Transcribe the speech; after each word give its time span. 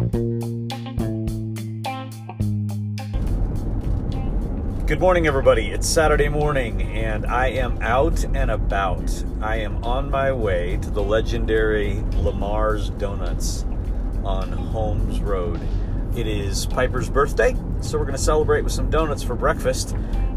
Good 0.00 0.08
morning, 4.98 5.26
everybody. 5.26 5.66
It's 5.72 5.86
Saturday 5.86 6.30
morning, 6.30 6.80
and 6.80 7.26
I 7.26 7.48
am 7.48 7.76
out 7.82 8.24
and 8.24 8.50
about. 8.50 9.12
I 9.42 9.56
am 9.56 9.84
on 9.84 10.10
my 10.10 10.32
way 10.32 10.78
to 10.78 10.90
the 10.90 11.02
legendary 11.02 12.02
Lamar's 12.14 12.88
Donuts 12.88 13.66
on 14.24 14.50
Holmes 14.50 15.20
Road. 15.20 15.60
It 16.16 16.26
is 16.26 16.64
Piper's 16.64 17.10
birthday, 17.10 17.54
so 17.82 17.98
we're 17.98 18.06
going 18.06 18.16
to 18.16 18.22
celebrate 18.22 18.62
with 18.62 18.72
some 18.72 18.88
donuts 18.88 19.22
for 19.22 19.34
breakfast. 19.34 19.94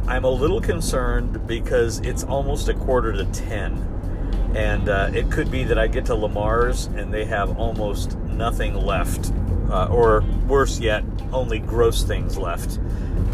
I'm 0.07 0.25
a 0.25 0.29
little 0.29 0.59
concerned 0.59 1.47
because 1.47 1.99
it's 1.99 2.25
almost 2.25 2.67
a 2.67 2.73
quarter 2.73 3.13
to 3.13 3.23
10, 3.23 4.51
and 4.55 4.89
uh, 4.89 5.09
it 5.13 5.31
could 5.31 5.49
be 5.49 5.63
that 5.63 5.79
I 5.79 5.87
get 5.87 6.03
to 6.07 6.15
Lamar's 6.15 6.87
and 6.87 7.13
they 7.13 7.23
have 7.23 7.57
almost 7.57 8.17
nothing 8.37 8.73
left, 8.75 9.31
uh, 9.69 9.87
or 9.87 10.21
worse 10.47 10.79
yet, 10.79 11.03
only 11.31 11.59
gross 11.59 12.03
things 12.03 12.37
left. 12.37 12.79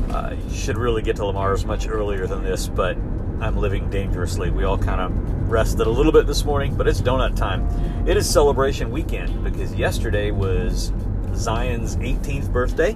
Uh, 0.09 0.35
you 0.47 0.55
should 0.55 0.77
really 0.77 1.01
get 1.01 1.15
to 1.17 1.25
Lamar's 1.25 1.65
much 1.65 1.87
earlier 1.87 2.27
than 2.27 2.43
this, 2.43 2.67
but 2.67 2.97
I'm 3.41 3.57
living 3.57 3.89
dangerously. 3.89 4.49
We 4.49 4.63
all 4.63 4.77
kind 4.77 5.01
of 5.01 5.49
rested 5.49 5.87
a 5.87 5.89
little 5.89 6.11
bit 6.11 6.27
this 6.27 6.45
morning, 6.45 6.75
but 6.75 6.87
it's 6.87 7.01
donut 7.01 7.35
time. 7.35 7.67
It 8.07 8.17
is 8.17 8.29
celebration 8.29 8.91
weekend 8.91 9.43
because 9.43 9.73
yesterday 9.75 10.31
was 10.31 10.91
Zion's 11.35 11.95
18th 11.97 12.51
birthday. 12.51 12.95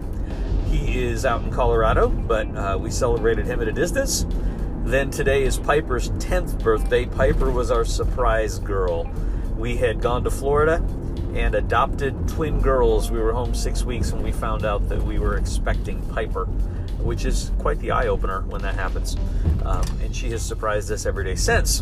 He 0.69 1.03
is 1.03 1.25
out 1.25 1.43
in 1.43 1.51
Colorado, 1.51 2.09
but 2.09 2.47
uh, 2.55 2.77
we 2.79 2.89
celebrated 2.91 3.45
him 3.45 3.61
at 3.61 3.67
a 3.67 3.71
distance. 3.71 4.25
Then 4.85 5.11
today 5.11 5.43
is 5.43 5.57
Piper's 5.57 6.09
10th 6.11 6.61
birthday. 6.61 7.05
Piper 7.05 7.49
was 7.49 7.71
our 7.71 7.85
surprise 7.85 8.59
girl. 8.59 9.09
We 9.55 9.77
had 9.77 10.01
gone 10.01 10.23
to 10.23 10.31
Florida 10.31 10.85
and 11.35 11.55
adopted 11.55 12.27
twin 12.27 12.59
girls. 12.59 13.11
We 13.11 13.19
were 13.19 13.33
home 13.33 13.53
six 13.53 13.83
weeks 13.83 14.11
when 14.11 14.23
we 14.23 14.31
found 14.31 14.65
out 14.65 14.87
that 14.89 15.01
we 15.01 15.19
were 15.19 15.37
expecting 15.37 16.01
Piper 16.09 16.47
which 17.03 17.25
is 17.25 17.51
quite 17.59 17.79
the 17.79 17.91
eye 17.91 18.07
opener 18.07 18.41
when 18.41 18.61
that 18.61 18.75
happens. 18.75 19.15
Um, 19.65 19.83
and 20.01 20.15
she 20.15 20.29
has 20.31 20.41
surprised 20.41 20.91
us 20.91 21.05
every 21.05 21.25
day 21.25 21.35
since. 21.35 21.81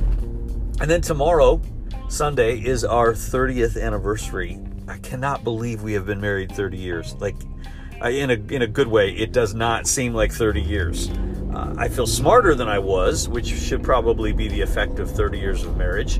And 0.79 0.89
then 0.89 1.01
tomorrow, 1.01 1.61
Sunday, 2.09 2.59
is 2.59 2.83
our 2.83 3.13
30th 3.13 3.81
anniversary. 3.81 4.59
I 4.87 4.97
cannot 4.97 5.43
believe 5.43 5.83
we 5.83 5.93
have 5.93 6.05
been 6.05 6.19
married 6.19 6.51
30 6.51 6.77
years. 6.77 7.15
Like, 7.19 7.35
in 8.03 8.31
a 8.31 8.53
in 8.53 8.63
a 8.63 8.67
good 8.67 8.87
way, 8.87 9.11
it 9.11 9.31
does 9.31 9.53
not 9.53 9.85
seem 9.85 10.13
like 10.15 10.31
30 10.31 10.59
years. 10.59 11.09
Uh, 11.53 11.75
I 11.77 11.87
feel 11.87 12.07
smarter 12.07 12.55
than 12.55 12.67
I 12.67 12.79
was, 12.79 13.29
which 13.29 13.47
should 13.47 13.83
probably 13.83 14.33
be 14.33 14.47
the 14.47 14.61
effect 14.61 14.97
of 14.97 15.11
30 15.11 15.37
years 15.37 15.63
of 15.63 15.77
marriage. 15.77 16.19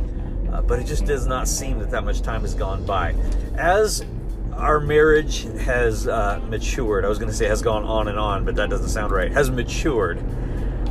Uh, 0.52 0.62
but 0.62 0.80
it 0.80 0.86
just 0.86 1.06
does 1.06 1.28
not 1.28 1.48
seem 1.48 1.80
that 1.80 1.92
that 1.92 2.04
much 2.04 2.22
time 2.22 2.42
has 2.42 2.54
gone 2.54 2.86
by. 2.86 3.16
As 3.56 4.06
our 4.54 4.80
marriage 4.80 5.44
has 5.62 6.08
uh, 6.08 6.40
matured. 6.48 7.06
I 7.06 7.10
was 7.10 7.18
going 7.18 7.32
to 7.32 7.36
say 7.36 7.48
has 7.48 7.62
gone 7.62 7.84
on 7.84 8.08
and 8.08 8.20
on, 8.20 8.46
but 8.46 8.56
that 8.56 8.70
doesn't 8.70 8.90
sound 8.90 9.12
right. 9.12 9.32
Has 9.32 9.50
matured. 9.50 10.24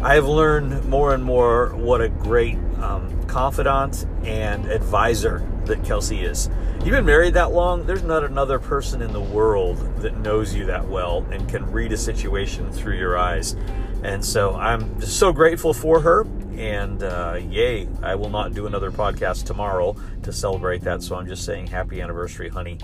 I 0.02 0.14
have 0.14 0.26
learned 0.26 0.86
more 0.86 1.14
and 1.14 1.22
more 1.22 1.68
what 1.76 2.00
a 2.00 2.08
great 2.08 2.56
um, 2.80 3.22
confidant 3.26 4.06
and 4.24 4.66
advisor 4.66 5.46
that 5.66 5.84
Kelsey 5.84 6.22
is. 6.22 6.48
You've 6.78 6.92
been 6.92 7.04
married 7.04 7.34
that 7.34 7.52
long, 7.52 7.86
there's 7.86 8.02
not 8.02 8.24
another 8.24 8.58
person 8.58 9.02
in 9.02 9.12
the 9.12 9.20
world 9.20 9.76
that 9.98 10.16
knows 10.16 10.54
you 10.54 10.64
that 10.66 10.88
well 10.88 11.26
and 11.30 11.46
can 11.48 11.70
read 11.70 11.92
a 11.92 11.98
situation 11.98 12.72
through 12.72 12.96
your 12.96 13.18
eyes. 13.18 13.54
And 14.02 14.24
so 14.24 14.54
I'm 14.54 15.00
so 15.02 15.32
grateful 15.32 15.74
for 15.74 16.00
her. 16.00 16.26
And 16.56 17.02
uh, 17.02 17.40
yay, 17.48 17.88
I 18.02 18.14
will 18.14 18.30
not 18.30 18.54
do 18.54 18.66
another 18.66 18.90
podcast 18.90 19.44
tomorrow 19.44 19.96
to 20.22 20.32
celebrate 20.32 20.82
that. 20.82 21.02
So 21.02 21.16
I'm 21.16 21.26
just 21.26 21.44
saying 21.44 21.68
happy 21.68 22.00
anniversary, 22.00 22.48
honey 22.48 22.78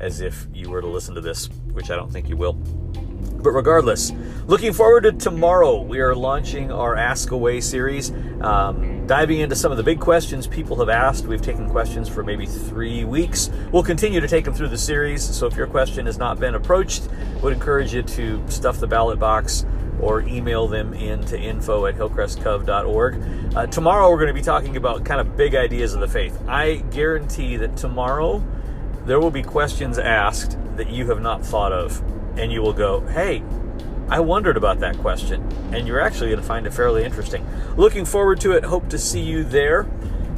as 0.00 0.20
if 0.20 0.46
you 0.52 0.70
were 0.70 0.80
to 0.80 0.86
listen 0.86 1.14
to 1.14 1.20
this, 1.20 1.48
which 1.72 1.90
I 1.90 1.96
don't 1.96 2.10
think 2.10 2.28
you 2.28 2.36
will. 2.36 2.54
But 2.54 3.50
regardless, 3.50 4.12
looking 4.46 4.72
forward 4.72 5.02
to 5.02 5.12
tomorrow. 5.12 5.80
We 5.80 6.00
are 6.00 6.14
launching 6.14 6.70
our 6.72 6.96
Ask 6.96 7.30
Away 7.30 7.60
series, 7.60 8.10
um, 8.40 9.06
diving 9.06 9.40
into 9.40 9.56
some 9.56 9.70
of 9.70 9.78
the 9.78 9.82
big 9.82 10.00
questions 10.00 10.46
people 10.46 10.76
have 10.76 10.88
asked. 10.88 11.24
We've 11.24 11.40
taken 11.40 11.68
questions 11.68 12.08
for 12.08 12.22
maybe 12.22 12.46
three 12.46 13.04
weeks. 13.04 13.50
We'll 13.72 13.82
continue 13.82 14.20
to 14.20 14.28
take 14.28 14.44
them 14.44 14.54
through 14.54 14.68
the 14.68 14.78
series. 14.78 15.22
So 15.22 15.46
if 15.46 15.56
your 15.56 15.66
question 15.66 16.06
has 16.06 16.18
not 16.18 16.38
been 16.38 16.54
approached, 16.54 17.08
would 17.42 17.52
encourage 17.52 17.94
you 17.94 18.02
to 18.02 18.42
stuff 18.50 18.78
the 18.78 18.86
ballot 18.86 19.18
box 19.18 19.64
or 20.00 20.22
email 20.22 20.66
them 20.68 20.94
in 20.94 21.24
to 21.26 21.38
info 21.38 21.86
at 21.86 21.96
hillcrestcov.org. 21.96 23.54
Uh, 23.56 23.66
tomorrow, 23.66 24.10
we're 24.10 24.16
going 24.16 24.28
to 24.28 24.34
be 24.34 24.42
talking 24.42 24.76
about 24.76 25.04
kind 25.04 25.20
of 25.20 25.36
big 25.36 25.54
ideas 25.54 25.94
of 25.94 26.00
the 26.00 26.08
faith. 26.08 26.38
I 26.48 26.76
guarantee 26.90 27.56
that 27.56 27.76
tomorrow, 27.76 28.42
there 29.06 29.20
will 29.20 29.30
be 29.30 29.42
questions 29.42 29.98
asked 29.98 30.56
that 30.76 30.90
you 30.90 31.08
have 31.08 31.20
not 31.20 31.44
thought 31.44 31.72
of, 31.72 32.02
and 32.38 32.52
you 32.52 32.62
will 32.62 32.72
go, 32.72 33.00
hey, 33.00 33.42
I 34.08 34.20
wondered 34.20 34.56
about 34.56 34.80
that 34.80 34.98
question, 34.98 35.42
and 35.72 35.86
you're 35.86 36.00
actually 36.00 36.30
going 36.30 36.40
to 36.40 36.46
find 36.46 36.66
it 36.66 36.74
fairly 36.74 37.04
interesting. 37.04 37.46
Looking 37.76 38.04
forward 38.04 38.40
to 38.40 38.52
it. 38.52 38.64
Hope 38.64 38.88
to 38.90 38.98
see 38.98 39.20
you 39.20 39.44
there. 39.44 39.86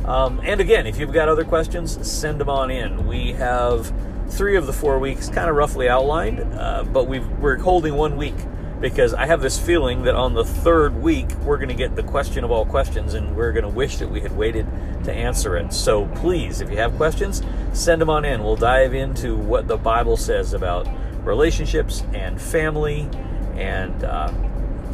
Um, 0.04 0.40
and 0.42 0.60
again, 0.60 0.86
if 0.86 0.98
you've 0.98 1.12
got 1.12 1.28
other 1.28 1.44
questions, 1.44 2.06
send 2.06 2.40
them 2.40 2.50
on 2.50 2.70
in. 2.70 3.06
We 3.06 3.32
have 3.32 3.92
three 4.28 4.56
of 4.56 4.66
the 4.66 4.72
four 4.72 4.98
weeks 4.98 5.28
kind 5.28 5.48
of 5.48 5.56
roughly 5.56 5.88
outlined, 5.88 6.40
uh, 6.40 6.84
but 6.84 7.06
we 7.06 7.18
are 7.42 7.56
holding 7.56 7.94
one 7.94 8.16
week 8.16 8.34
because 8.82 9.14
I 9.14 9.26
have 9.26 9.40
this 9.40 9.58
feeling 9.58 10.02
that 10.02 10.16
on 10.16 10.34
the 10.34 10.44
third 10.44 11.00
week 11.00 11.30
we're 11.36 11.56
going 11.56 11.68
to 11.68 11.74
get 11.74 11.94
the 11.94 12.02
question 12.02 12.42
of 12.42 12.50
all 12.50 12.66
questions 12.66 13.14
and 13.14 13.36
we're 13.36 13.52
going 13.52 13.62
to 13.62 13.70
wish 13.70 13.98
that 13.98 14.10
we 14.10 14.20
had 14.20 14.36
waited 14.36 14.66
to 15.04 15.12
answer 15.12 15.56
it. 15.56 15.72
So 15.72 16.06
please, 16.16 16.60
if 16.60 16.68
you 16.68 16.76
have 16.78 16.94
questions, 16.96 17.42
send 17.72 18.02
them 18.02 18.10
on 18.10 18.24
in. 18.24 18.42
We'll 18.42 18.56
dive 18.56 18.92
into 18.92 19.36
what 19.36 19.68
the 19.68 19.76
Bible 19.76 20.16
says 20.16 20.52
about 20.52 20.88
relationships 21.24 22.02
and 22.12 22.40
family 22.42 23.08
and 23.54 24.02
uh, 24.02 24.32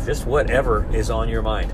just 0.04 0.26
whatever 0.26 0.86
is 0.94 1.10
on 1.10 1.30
your 1.30 1.42
mind. 1.42 1.72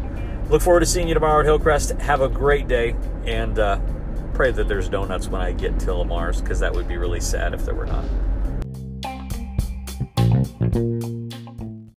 Look 0.51 0.63
forward 0.63 0.81
to 0.81 0.87
seeing 0.87 1.09
you 1.09 1.15
tomorrow 1.15 1.41
at 1.41 1.47
Hillcrest. 1.47 1.91
Have 2.01 2.21
a 2.21 2.29
great 2.29 2.69
day 2.69 2.95
and 3.27 3.59
uh, 3.59 3.81
pray 4.35 4.53
that 4.53 4.69
there's 4.69 4.89
donuts 4.89 5.27
when 5.27 5.43
I 5.43 5.51
get 5.51 5.81
to 5.81 5.93
Lamar's 5.93 6.41
because 6.41 6.61
that 6.61 6.73
would 6.73 6.87
be 6.87 6.97
really 6.97 7.21
sad 7.21 7.55
if 7.55 7.65
there 7.65 7.75
were 7.75 7.87
not. 7.87 8.05